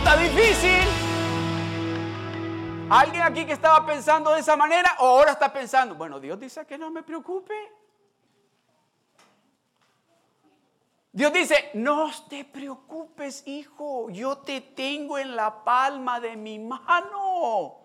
[0.00, 0.88] está difícil.
[2.88, 6.66] ¿Alguien aquí que estaba pensando de esa manera o ahora está pensando, bueno, Dios dice
[6.66, 7.54] que no me preocupe?
[11.12, 17.76] Dios dice, no te preocupes, hijo, yo te tengo en la palma de mi mano.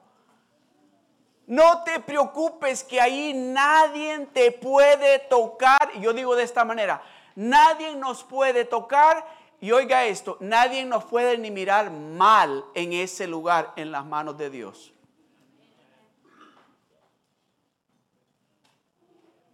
[1.47, 5.91] No te preocupes que ahí nadie te puede tocar.
[5.99, 7.01] Yo digo de esta manera,
[7.35, 9.25] nadie nos puede tocar.
[9.61, 14.37] Y oiga esto, nadie nos puede ni mirar mal en ese lugar en las manos
[14.37, 14.93] de Dios.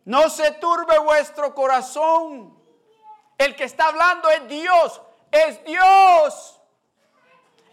[0.05, 2.57] No se turbe vuestro corazón.
[3.37, 5.01] El que está hablando es Dios.
[5.31, 6.59] Es Dios.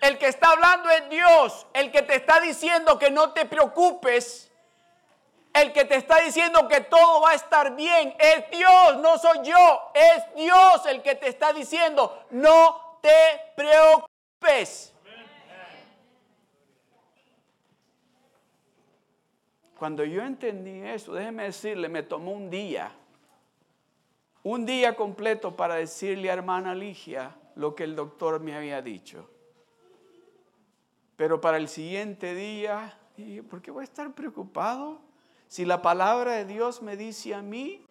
[0.01, 1.67] El que está hablando es Dios.
[1.73, 4.48] El que te está diciendo que no te preocupes.
[5.61, 8.15] El que te está diciendo que todo va a estar bien.
[8.19, 9.91] Es Dios, no soy yo.
[9.93, 13.11] Es Dios el que te está diciendo no te
[13.57, 14.95] preocupes.
[19.77, 22.91] Cuando yo entendí eso, déjeme decirle, me tomó un día,
[24.43, 29.31] un día completo para decirle a hermana Ligia lo que el doctor me había dicho.
[31.17, 32.99] Pero para el siguiente día,
[33.49, 35.08] ¿por qué voy a estar preocupado?
[35.49, 37.83] Si la palabra de Dios me dice a mí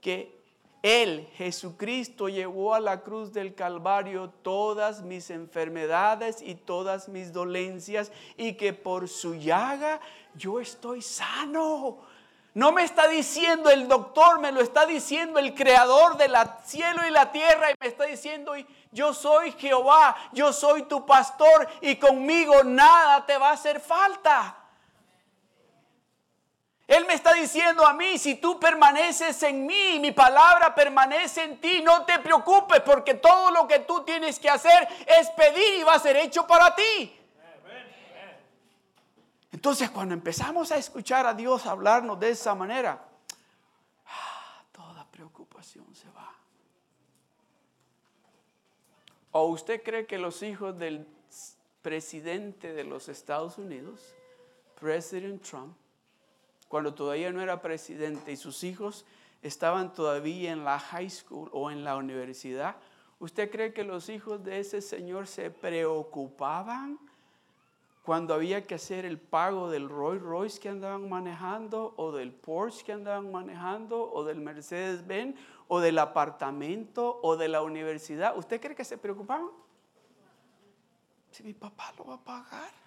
[0.00, 0.36] que
[0.82, 8.10] Él, Jesucristo, llevó a la cruz del Calvario todas mis enfermedades y todas mis dolencias
[8.36, 10.00] y que por su llaga
[10.34, 11.98] yo estoy sano.
[12.52, 16.34] No me está diciendo el doctor, me lo está diciendo el creador del
[16.64, 18.52] cielo y la tierra y me está diciendo,
[18.92, 24.63] yo soy Jehová, yo soy tu pastor y conmigo nada te va a hacer falta.
[26.86, 31.60] Él me está diciendo a mí, si tú permaneces en mí, mi palabra permanece en
[31.60, 35.82] ti, no te preocupes porque todo lo que tú tienes que hacer es pedir y
[35.82, 37.20] va a ser hecho para ti.
[39.50, 43.02] Entonces cuando empezamos a escuchar a Dios hablarnos de esa manera,
[44.06, 46.34] ah, toda preocupación se va.
[49.30, 51.06] ¿O usted cree que los hijos del
[51.80, 54.14] presidente de los Estados Unidos,
[54.78, 55.76] President Trump,
[56.74, 59.06] cuando todavía no era presidente y sus hijos
[59.42, 62.74] estaban todavía en la high school o en la universidad,
[63.20, 66.98] ¿usted cree que los hijos de ese señor se preocupaban
[68.02, 72.82] cuando había que hacer el pago del Rolls Royce que andaban manejando, o del Porsche
[72.84, 78.74] que andaban manejando, o del Mercedes-Benz, o del apartamento, o de la universidad, ¿usted cree
[78.74, 79.46] que se preocupaban?
[81.30, 82.83] Si mi papá lo va a pagar.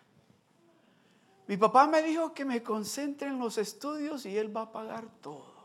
[1.47, 5.05] Mi papá me dijo que me concentre en los estudios y él va a pagar
[5.21, 5.55] todo.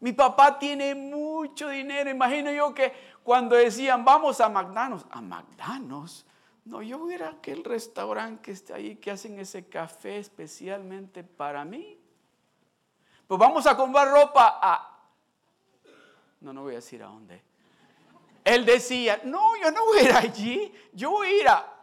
[0.00, 2.08] Mi papá tiene mucho dinero.
[2.08, 2.92] Imagino yo que
[3.22, 6.24] cuando decían, vamos a McDonald's, a McDonald's,
[6.64, 10.18] no, yo voy a ir a aquel restaurante que está ahí, que hacen ese café
[10.18, 11.98] especialmente para mí.
[13.26, 14.98] Pues vamos a comprar ropa a...
[16.40, 17.42] No, no voy a decir a dónde.
[18.42, 21.79] Él decía, no, yo no voy a ir allí, yo voy a ir a...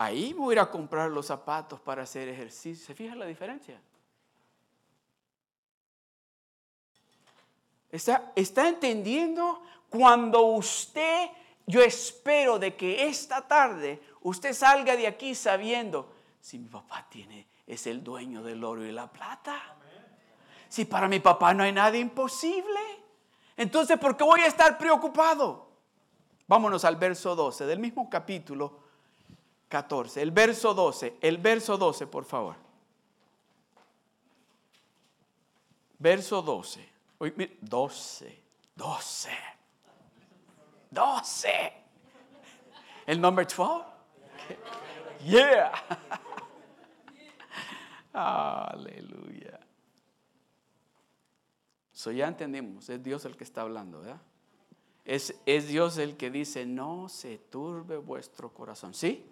[0.00, 2.86] Ahí voy a ir a comprar los zapatos para hacer ejercicio.
[2.86, 3.78] ¿Se fija la diferencia?
[7.92, 9.62] ¿Está, está entendiendo?
[9.90, 11.28] Cuando usted,
[11.66, 16.10] yo espero de que esta tarde usted salga de aquí sabiendo,
[16.40, 19.76] si mi papá tiene, es el dueño del oro y la plata.
[20.70, 22.80] Si para mi papá no hay nada imposible,
[23.54, 25.68] entonces ¿por qué voy a estar preocupado?
[26.46, 28.88] Vámonos al verso 12 del mismo capítulo
[29.70, 30.20] 14.
[30.20, 32.56] El verso 12, el verso 12, por favor.
[35.98, 36.86] Verso 12.
[37.60, 38.42] 12,
[38.74, 39.30] 12,
[40.90, 41.72] 12.
[43.06, 43.86] El número 12.
[45.24, 45.72] Yeah.
[48.12, 49.60] Aleluya.
[51.92, 54.20] So ya entendimos, es Dios el que está hablando, ¿verdad?
[55.04, 58.94] Es, es Dios el que dice, no se turbe vuestro corazón.
[58.94, 59.30] ¿Sí?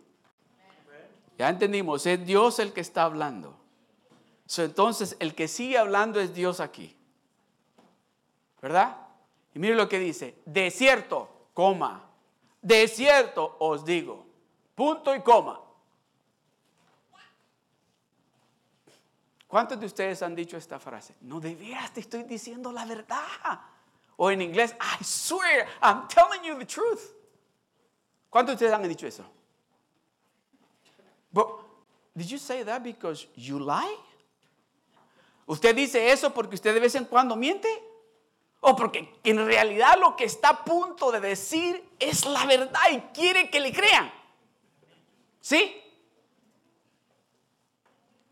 [1.38, 3.56] Ya entendimos, es Dios el que está hablando.
[4.56, 6.96] Entonces, el que sigue hablando es Dios aquí.
[8.60, 8.96] ¿Verdad?
[9.54, 12.04] Y mire lo que dice, de cierto, coma,
[12.60, 14.26] de cierto os digo.
[14.74, 15.60] Punto y coma.
[19.46, 21.14] ¿Cuántos de ustedes han dicho esta frase?
[21.20, 21.54] No de
[21.94, 23.60] te estoy diciendo la verdad.
[24.16, 27.14] O en inglés, I swear, I'm telling you the truth.
[28.28, 29.37] ¿Cuántos de ustedes han dicho eso?
[31.32, 31.46] But,
[32.14, 33.96] did you say that because you lie?
[35.46, 37.68] ¿Usted dice eso porque usted de vez en cuando miente?
[38.60, 43.00] O porque en realidad lo que está a punto de decir es la verdad y
[43.12, 44.12] quiere que le crean.
[45.40, 45.80] ¿Sí?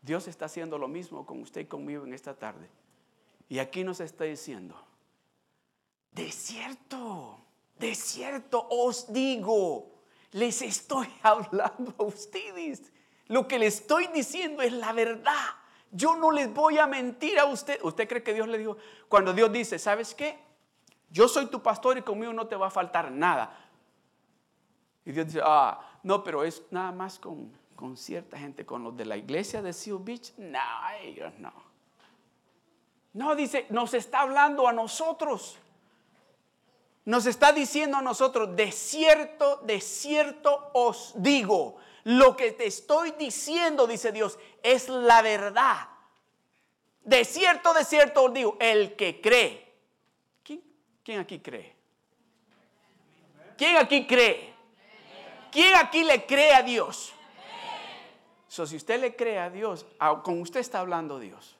[0.02, 2.69] Dios está haciendo lo mismo con usted y conmigo en esta tarde.
[3.48, 4.76] Y aquí nos está diciendo,
[6.12, 7.38] de cierto,
[7.78, 9.95] de cierto os digo,
[10.32, 12.93] les estoy hablando a ustedes.
[13.28, 15.46] Lo que les estoy diciendo es la verdad.
[15.90, 17.81] Yo no les voy a mentir a usted.
[17.82, 18.76] ¿Usted cree que Dios le dijo?
[19.08, 20.38] Cuando Dios dice, ¿sabes qué?
[21.11, 23.56] Yo soy tu pastor y conmigo no te va a faltar nada.
[25.05, 28.96] Y Dios dice, ah, no, pero es nada más con, con cierta gente, con los
[28.96, 30.32] de la iglesia de Seal Beach.
[30.37, 30.58] No,
[31.02, 31.52] ellos no.
[33.12, 35.58] No, dice, nos está hablando a nosotros.
[37.06, 43.12] Nos está diciendo a nosotros, de cierto, de cierto os digo, lo que te estoy
[43.12, 45.88] diciendo, dice Dios, es la verdad.
[47.03, 49.73] De cierto, de cierto os digo, el que cree.
[51.05, 51.76] ¿Quién, aquí cree?
[53.56, 54.53] ¿Quién aquí cree?
[55.53, 57.12] ¿Quién aquí le cree a Dios?
[58.49, 59.87] So, si usted le cree a Dios,
[60.25, 61.56] con usted está hablando Dios.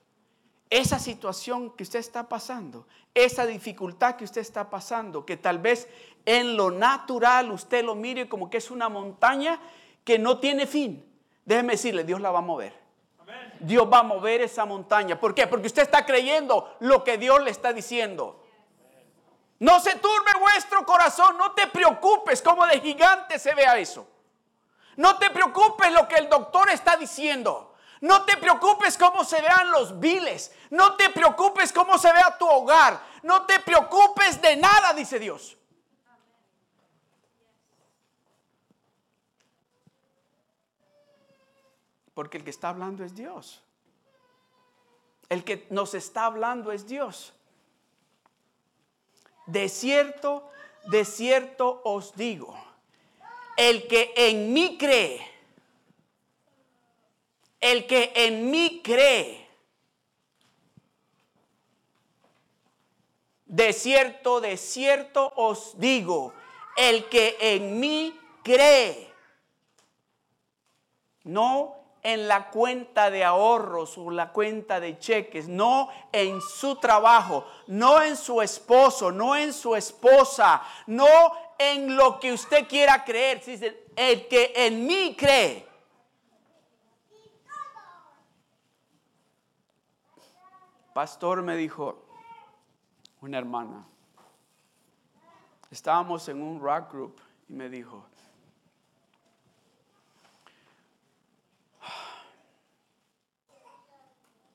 [0.69, 5.89] Esa situación que usted está pasando, esa dificultad que usted está pasando, que tal vez
[6.25, 9.61] en lo natural usted lo mire como que es una montaña,
[10.05, 11.05] que no tiene fin,
[11.45, 12.87] déjeme decirle, Dios la va a mover.
[13.61, 15.19] Dios va a mover esa montaña.
[15.19, 15.47] ¿Por qué?
[15.47, 18.43] Porque usted está creyendo lo que Dios le está diciendo.
[19.59, 24.07] No se turbe vuestro corazón, no te preocupes como de gigante se vea eso.
[24.97, 27.66] No te preocupes lo que el doctor está diciendo.
[28.01, 30.53] No te preocupes cómo se vean los viles.
[30.71, 33.01] No te preocupes cómo se vea tu hogar.
[33.23, 35.57] No te preocupes de nada, dice Dios.
[42.15, 43.63] Porque el que está hablando es Dios.
[45.29, 47.35] El que nos está hablando es Dios.
[49.47, 50.51] De cierto,
[50.85, 52.57] de cierto os digo,
[53.57, 55.36] el que en mí cree,
[57.61, 59.47] el que en mí cree,
[63.47, 66.33] de cierto, de cierto os digo,
[66.77, 69.13] el que en mí cree,
[71.25, 71.77] no
[72.07, 78.01] en la cuenta de ahorros o la cuenta de cheques, no en su trabajo, no
[78.01, 81.09] en su esposo, no en su esposa, no
[81.59, 83.43] en lo que usted quiera creer.
[83.97, 85.67] El que en mí cree.
[90.97, 92.07] Pastor me dijo,
[93.21, 93.87] una hermana,
[95.71, 97.21] estábamos en un rock group
[97.51, 98.07] y me dijo,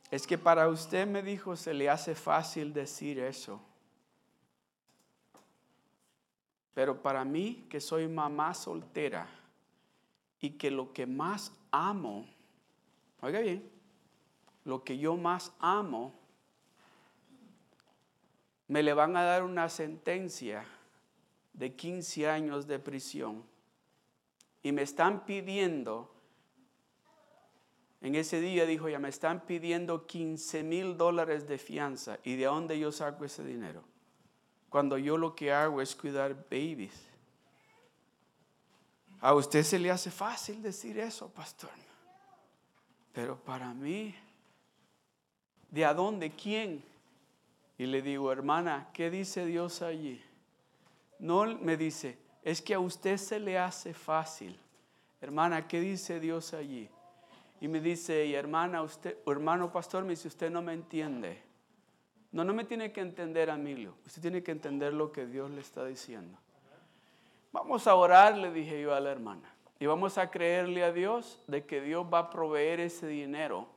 [0.10, 3.62] Es que para usted, me dijo, se le hace fácil decir eso.
[6.74, 9.28] Pero para mí, que soy mamá soltera
[10.40, 12.26] y que lo que más amo,
[13.22, 13.72] oiga bien,
[14.66, 16.20] lo que yo más amo,
[18.72, 20.64] me le van a dar una sentencia
[21.52, 23.44] de 15 años de prisión
[24.64, 26.10] y me están pidiendo
[28.00, 32.18] en ese día dijo, ya me están pidiendo 15 mil dólares de fianza.
[32.24, 33.84] ¿Y de dónde yo saco ese dinero?
[34.70, 37.08] Cuando yo lo que hago es cuidar babies.
[39.20, 41.70] A usted se le hace fácil decir eso, pastor.
[43.12, 44.16] Pero para mí,
[45.70, 46.32] ¿de a dónde?
[46.32, 46.91] ¿Quién?
[47.82, 50.24] Y le digo, hermana, ¿qué dice Dios allí?
[51.18, 54.56] No me dice, es que a usted se le hace fácil.
[55.20, 56.92] Hermana, ¿qué dice Dios allí?
[57.60, 61.42] y me dice, y hermana, usted, hermano pastor, me dice, usted no me entiende.
[62.32, 63.96] No, no me tiene que entender, Emilio.
[64.06, 66.38] Usted tiene que entender lo que Dios le está diciendo.
[67.52, 69.56] Vamos a orar, le dije yo a la hermana.
[69.80, 73.70] Y vamos a creerle a Dios de que Dios va a proveer ese dinero.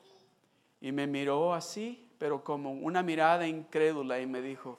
[0.82, 4.78] Y me miró así, pero como una mirada incrédula y me dijo,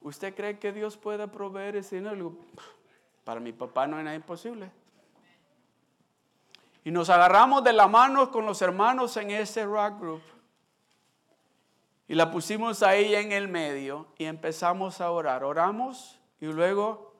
[0.00, 2.36] ¿usted cree que Dios puede proveer ese dinero?
[3.24, 4.70] para mi papá no nada imposible.
[6.84, 10.22] Y nos agarramos de la mano con los hermanos en ese rock group.
[12.08, 15.44] Y la pusimos a ella en el medio y empezamos a orar.
[15.44, 17.14] Oramos y luego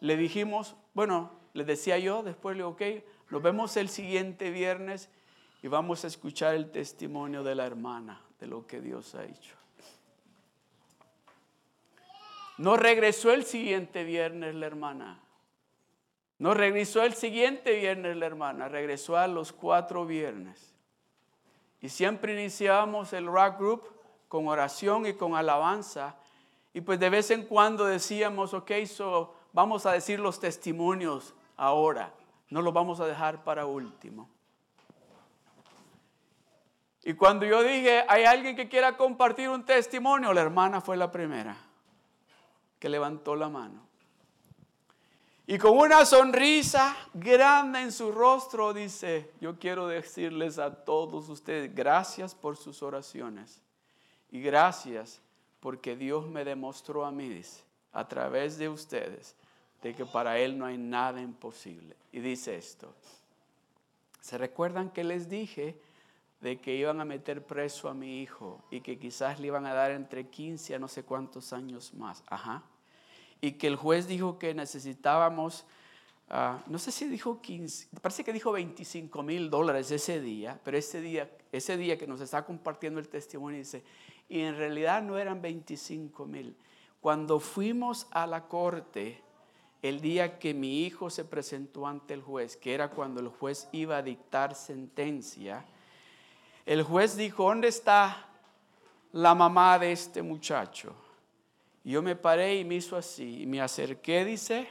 [0.00, 2.82] le dijimos, bueno, le decía yo, después le digo, ok,
[3.28, 5.10] nos vemos el siguiente viernes
[5.62, 9.54] y vamos a escuchar el testimonio de la hermana de lo que Dios ha hecho.
[12.58, 15.20] No regresó el siguiente viernes la hermana.
[16.38, 20.74] No regresó el siguiente viernes la hermana, regresó a los cuatro viernes.
[21.80, 23.82] Y siempre iniciábamos el rock group
[24.28, 26.16] con oración y con alabanza.
[26.72, 32.12] Y pues de vez en cuando decíamos, ok, so vamos a decir los testimonios ahora,
[32.50, 34.28] no los vamos a dejar para último.
[37.08, 41.10] Y cuando yo dije, hay alguien que quiera compartir un testimonio, la hermana fue la
[41.10, 41.56] primera
[42.78, 43.80] que levantó la mano.
[45.46, 51.74] Y con una sonrisa grande en su rostro dice, yo quiero decirles a todos ustedes,
[51.74, 53.62] gracias por sus oraciones.
[54.30, 55.22] Y gracias
[55.60, 57.40] porque Dios me demostró a mí,
[57.94, 59.34] a través de ustedes,
[59.80, 61.96] de que para Él no hay nada imposible.
[62.12, 62.92] Y dice esto,
[64.20, 65.87] ¿se recuerdan que les dije
[66.40, 69.74] de que iban a meter preso a mi hijo y que quizás le iban a
[69.74, 72.22] dar entre 15 a no sé cuántos años más?
[72.28, 72.64] Ajá
[73.40, 75.64] y que el juez dijo que necesitábamos,
[76.28, 80.76] ah, no sé si dijo 15, parece que dijo 25 mil dólares ese día, pero
[80.76, 83.82] ese día, ese día que nos está compartiendo el testimonio dice,
[84.28, 86.56] y en realidad no eran 25 mil.
[87.00, 89.22] Cuando fuimos a la corte,
[89.80, 93.68] el día que mi hijo se presentó ante el juez, que era cuando el juez
[93.70, 95.64] iba a dictar sentencia,
[96.68, 98.26] el juez dijo, ¿dónde está
[99.12, 100.94] la mamá de este muchacho?
[101.82, 103.44] yo me paré y me hizo así.
[103.44, 104.68] Y me acerqué, dice.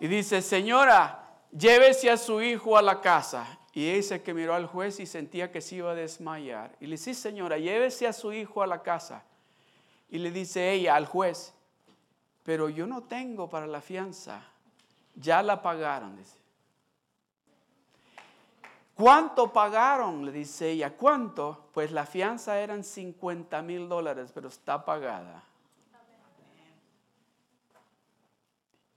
[0.00, 3.60] Y dice, señora, llévese a su hijo a la casa.
[3.72, 6.74] Y dice que miró al juez y sentía que se iba a desmayar.
[6.80, 9.22] Y le dice, señora, llévese a su hijo a la casa.
[10.08, 11.54] Y le dice ella al juez,
[12.42, 14.42] pero yo no tengo para la fianza.
[15.14, 16.40] Ya la pagaron, dice.
[19.00, 20.26] ¿Cuánto pagaron?
[20.26, 20.94] Le dice ella.
[20.94, 21.68] ¿Cuánto?
[21.72, 25.42] Pues la fianza eran 50 mil dólares, pero está pagada.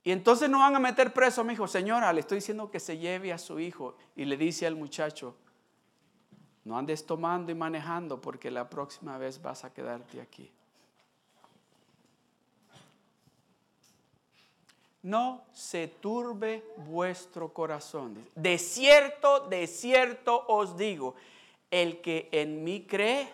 [0.03, 1.69] Y entonces no van a meter preso a mi hijo.
[1.69, 3.95] Señora, le estoy diciendo que se lleve a su hijo.
[4.17, 5.37] Y le dice al muchacho,
[6.65, 10.51] no andes tomando y manejando porque la próxima vez vas a quedarte aquí.
[15.03, 18.25] No se turbe vuestro corazón.
[18.35, 21.15] De cierto, de cierto os digo,
[21.69, 23.27] el que en mí cree,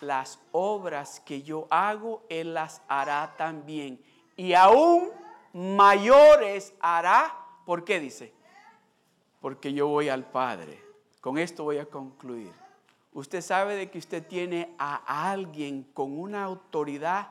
[0.00, 4.04] las obras que yo hago, él las hará también.
[4.36, 5.10] Y aún
[5.52, 7.32] mayores hará.
[7.64, 8.32] ¿Por qué dice?
[9.40, 10.82] Porque yo voy al Padre.
[11.20, 12.52] Con esto voy a concluir.
[13.12, 17.28] Usted sabe de que usted tiene a alguien con una autoridad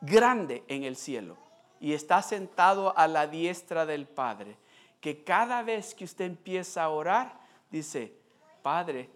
[0.00, 1.45] grande en el cielo
[1.80, 4.56] y está sentado a la diestra del Padre,
[5.00, 7.38] que cada vez que usted empieza a orar,
[7.70, 8.16] dice,
[8.62, 9.10] Padre,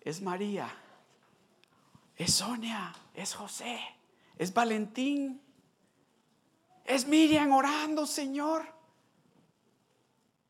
[0.00, 0.68] es María,
[2.16, 3.80] es Sonia, es José,
[4.36, 5.40] es Valentín,
[6.84, 8.66] es Miriam orando, Señor.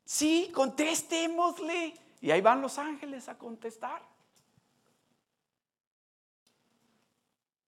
[0.05, 1.93] Sí, contestémosle.
[2.21, 4.01] Y ahí van los ángeles a contestar.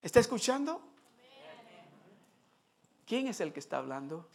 [0.02, 0.95] ¿Está escuchando?
[3.06, 4.28] ¿Quién es el que está hablando?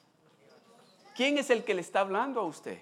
[1.15, 2.81] ¿Quién es el que le está hablando a usted?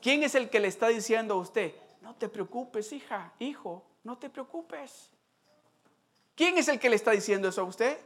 [0.00, 1.74] ¿Quién es el que le está diciendo a usted?
[2.00, 5.10] No te preocupes, hija, hijo, no te preocupes.
[6.34, 7.98] ¿Quién es el que le está diciendo eso a usted?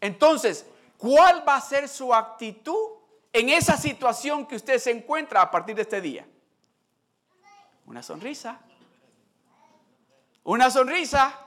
[0.00, 0.64] Entonces,
[0.96, 2.92] ¿cuál va a ser su actitud
[3.32, 6.26] en esa situación que usted se encuentra a partir de este día?
[7.84, 8.60] Una sonrisa.
[10.44, 11.38] Una sonrisa.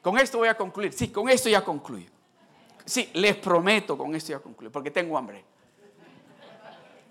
[0.00, 0.92] Con esto voy a concluir.
[0.92, 2.10] Sí, con esto ya concluyo.
[2.84, 5.44] Sí, les prometo, con esto ya concluyo, porque tengo hambre.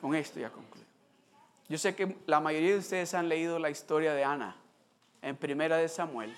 [0.01, 0.85] Con esto ya concluyo.
[1.69, 4.55] Yo sé que la mayoría de ustedes han leído la historia de Ana
[5.21, 6.35] en Primera de Samuel.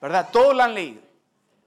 [0.00, 0.30] ¿Verdad?
[0.32, 1.02] Todos la han leído.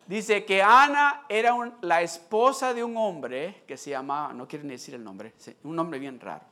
[0.07, 4.71] Dice que Ana era la esposa de un hombre que se llamaba, no quiero ni
[4.71, 6.43] decir el nombre, un nombre bien raro.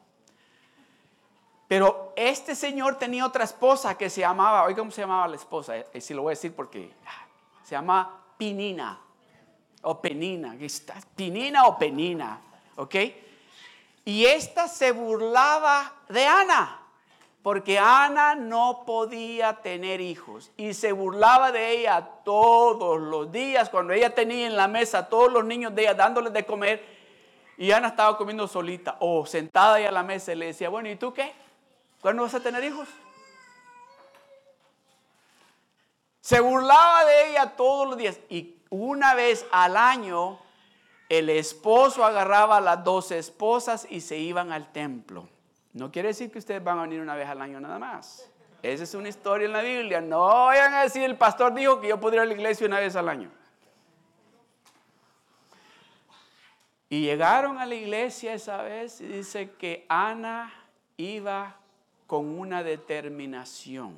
[1.68, 5.76] Pero este señor tenía otra esposa que se llamaba, oiga cómo se llamaba la esposa,
[5.94, 7.26] y si lo voy a decir porque ah,
[7.64, 9.00] se llama Pinina
[9.84, 10.56] o Penina,
[11.16, 12.42] Pinina o Penina,
[12.76, 12.96] ¿ok?
[14.06, 16.80] Y esta se burlaba de Ana,
[17.42, 23.94] porque Ana no podía tener hijos y se burlaba de ella todos los días, cuando
[23.94, 26.94] ella tenía en la mesa todos los niños de ella dándoles de comer
[27.58, 30.90] y Ana estaba comiendo solita o sentada ahí a la mesa y le decía, bueno,
[30.90, 31.34] ¿y tú qué?
[32.02, 32.88] ¿Cuándo vas a tener hijos?
[36.20, 40.40] Se burlaba de ella todos los días y una vez al año
[41.08, 45.30] el esposo agarraba a las dos esposas y se iban al templo.
[45.74, 48.28] No quiere decir que ustedes van a venir una vez al año nada más.
[48.64, 50.02] Esa es una historia en la Biblia.
[50.02, 52.80] No vayan a decir, el pastor dijo que yo podría ir a la iglesia una
[52.80, 53.30] vez al año.
[56.90, 60.52] Y llegaron a la iglesia esa vez y dice que Ana
[60.98, 61.58] iba
[62.08, 63.98] con una determinación.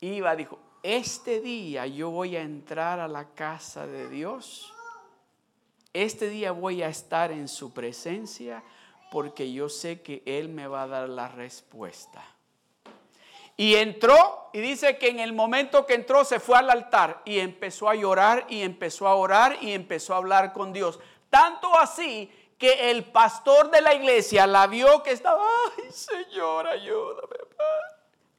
[0.00, 4.72] iba, dijo, este día yo voy a entrar a la casa de Dios.
[5.92, 8.62] Este día voy a estar en su presencia
[9.10, 12.24] porque yo sé que Él me va a dar la respuesta.
[13.56, 17.38] Y entró y dice que en el momento que entró se fue al altar y
[17.38, 20.98] empezó a llorar y empezó a orar y empezó a hablar con Dios.
[21.28, 25.44] Tanto así que el pastor de la iglesia la vio que estaba,
[25.76, 27.36] ay Señor, ayúdame.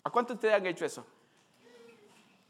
[0.04, 1.06] ¿A cuántos ustedes han hecho eso?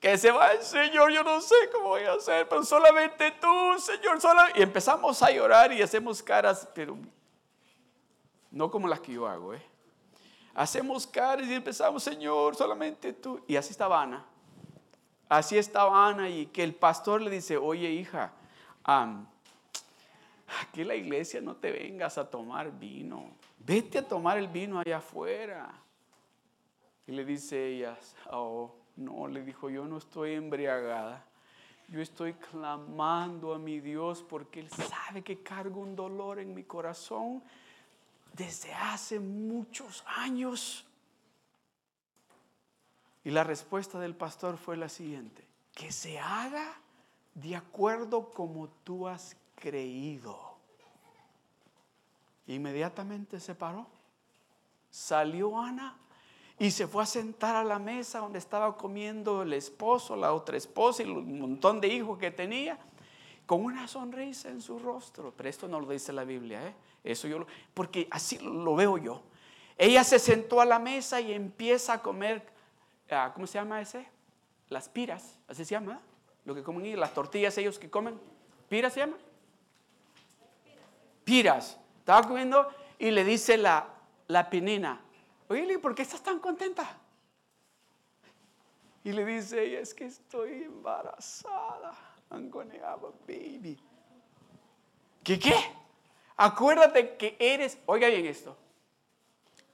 [0.03, 3.47] Que se va Señor, yo no sé cómo voy a hacer, pero solamente tú,
[3.79, 4.59] Señor, solamente.
[4.59, 6.97] Y empezamos a llorar y hacemos caras, pero
[8.51, 9.65] no como las que yo hago, ¿eh?
[10.55, 13.41] Hacemos caras y empezamos, Señor, solamente tú.
[13.47, 14.25] Y así estaba Ana.
[15.29, 18.33] Así estaba Ana y que el pastor le dice, oye hija,
[18.83, 23.31] aquí en la iglesia no te vengas a tomar vino.
[23.57, 25.71] Vete a tomar el vino allá afuera.
[27.07, 27.97] Y le dice ella,
[28.29, 31.25] oh, no, le dijo, yo no estoy embriagada.
[31.89, 36.63] Yo estoy clamando a mi Dios porque Él sabe que cargo un dolor en mi
[36.63, 37.43] corazón
[38.33, 40.85] desde hace muchos años.
[43.23, 46.73] Y la respuesta del pastor fue la siguiente, que se haga
[47.35, 50.57] de acuerdo como tú has creído.
[52.47, 53.87] Inmediatamente se paró,
[54.89, 55.97] salió Ana
[56.63, 60.55] y se fue a sentar a la mesa donde estaba comiendo el esposo, la otra
[60.55, 62.79] esposa y un montón de hijos que tenía,
[63.45, 65.33] con una sonrisa en su rostro.
[65.35, 66.73] Pero esto no lo dice la Biblia, ¿eh?
[67.03, 69.21] Eso yo, porque así lo veo yo.
[69.77, 72.47] Ella se sentó a la mesa y empieza a comer,
[73.11, 74.07] ah, ¿cómo se llama ese?
[74.69, 75.99] Las piras, así se llama,
[76.45, 78.17] lo que comen las tortillas ellos que comen.
[78.69, 79.17] ¿Piras se llama?
[81.25, 81.77] Piras.
[81.99, 83.85] Estaba comiendo y le dice la,
[84.27, 85.01] la pinina,
[85.81, 86.97] ¿por qué estás tan contenta?
[89.03, 91.93] Y le dice ella, es que estoy embarazada.
[92.31, 93.77] I'm gonna have a baby.
[95.23, 95.55] ¿Qué qué?
[96.37, 98.57] Acuérdate que eres, oiga bien esto,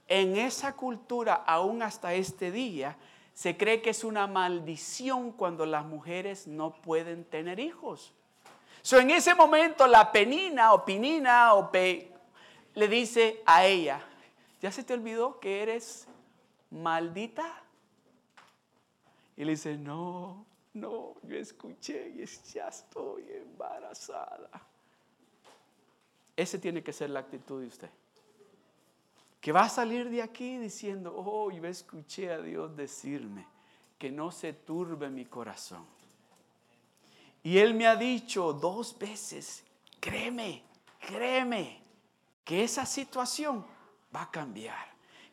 [0.08, 2.98] en esa cultura, aún hasta este día,
[3.34, 8.14] se cree que es una maldición cuando las mujeres no pueden tener hijos.
[8.82, 12.12] So, en ese momento la penina o pinina o pe,
[12.74, 14.02] le dice a ella,
[14.62, 16.08] ¿ya se te olvidó que eres
[16.72, 17.64] maldita?
[19.38, 24.50] Y le dice, no, no, yo escuché y ya estoy embarazada.
[26.36, 27.90] Ese tiene que ser la actitud de usted.
[29.42, 33.48] Que va a salir de aquí diciendo, oh, yo escuché a Dios decirme
[33.98, 35.86] que no se turbe mi corazón.
[37.44, 39.64] Y Él me ha dicho dos veces,
[40.00, 40.64] créeme,
[41.00, 41.82] créeme,
[42.44, 43.66] que esa situación
[44.16, 44.88] va a cambiar,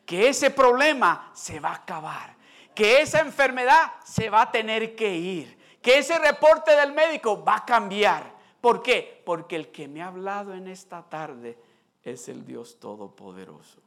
[0.05, 2.35] que ese problema se va a acabar,
[2.73, 7.57] que esa enfermedad se va a tener que ir, que ese reporte del médico va
[7.57, 9.21] a cambiar ¿Por qué?
[9.25, 11.57] Porque el que me ha hablado en esta tarde
[12.03, 13.81] es el Dios Todopoderoso.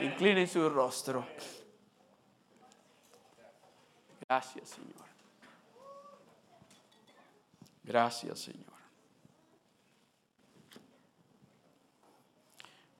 [0.00, 1.26] Incline su rostro.
[4.28, 5.06] Gracias, Señor.
[7.82, 8.69] Gracias, Señor.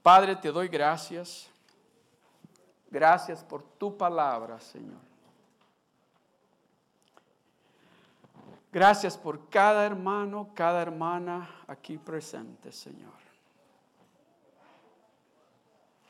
[0.03, 1.51] Padre, te doy gracias.
[2.91, 5.11] Gracias por tu palabra, Señor.
[8.73, 13.13] Gracias por cada hermano, cada hermana aquí presente, Señor.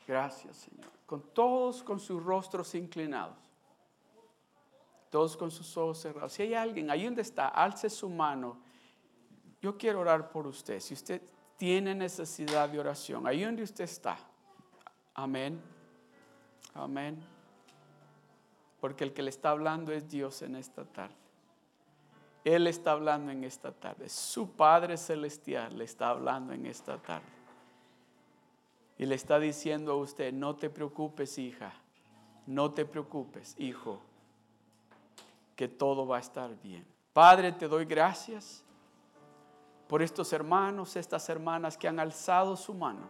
[0.07, 0.91] Gracias, Señor.
[1.05, 3.37] Con todos con sus rostros inclinados.
[5.09, 6.33] Todos con sus ojos cerrados.
[6.33, 8.57] Si hay alguien ahí donde está, alce su mano.
[9.61, 10.79] Yo quiero orar por usted.
[10.79, 11.21] Si usted
[11.61, 14.17] tiene necesidad de oración, ahí donde usted está.
[15.13, 15.61] Amén.
[16.73, 17.23] Amén.
[18.79, 21.13] Porque el que le está hablando es Dios en esta tarde.
[22.43, 24.09] Él está hablando en esta tarde.
[24.09, 27.29] Su Padre Celestial le está hablando en esta tarde.
[28.97, 31.73] Y le está diciendo a usted, no te preocupes hija,
[32.47, 34.01] no te preocupes hijo,
[35.55, 36.87] que todo va a estar bien.
[37.13, 38.63] Padre, te doy gracias
[39.91, 43.09] por estos hermanos, estas hermanas que han alzado su mano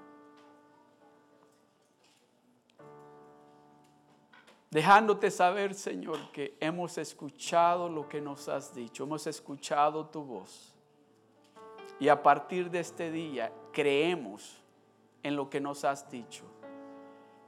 [4.71, 10.73] dejándote saber, Señor, que hemos escuchado lo que nos has dicho, hemos escuchado tu voz.
[11.99, 14.59] Y a partir de este día creemos
[15.21, 16.45] en lo que nos has dicho.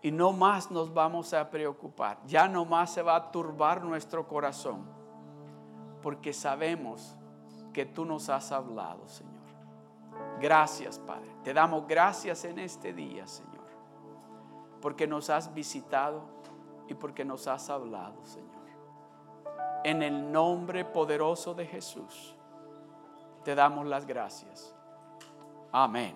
[0.04, 4.28] Y no más nos vamos a preocupar, ya no más se va a turbar nuestro
[4.28, 4.86] corazón,
[6.04, 7.16] porque sabemos
[7.74, 9.34] que tú nos has hablado, Señor.
[10.40, 11.30] Gracias, Padre.
[11.44, 13.68] Te damos gracias en este día, Señor,
[14.82, 16.24] porque nos has visitado
[16.88, 18.52] y porque nos has hablado, Señor.
[19.84, 22.36] En el nombre poderoso de Jesús,
[23.44, 24.74] te damos las gracias.
[25.72, 26.16] Amén.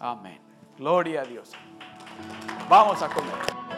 [0.00, 0.40] Amén.
[0.76, 1.52] Gloria a Dios.
[2.68, 3.71] Vamos a comer.